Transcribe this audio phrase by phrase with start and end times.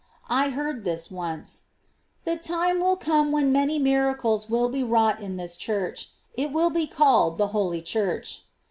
[0.31, 0.33] 8.
[0.33, 5.37] I heard this once:*' The time will come when many miracles will be wrought in
[5.37, 8.41] this church; it will be called the holy church."